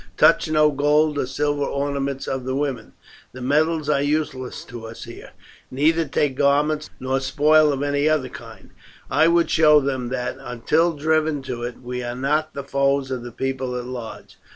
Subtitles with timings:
[0.17, 2.93] Touch no gold or silver ornaments of the women
[3.33, 5.29] the metals are useless to us here
[5.69, 8.71] neither take garments nor spoil of any other kind.
[9.11, 13.21] I would show them that, until driven to it, we are not the foes of
[13.21, 14.37] the people at large.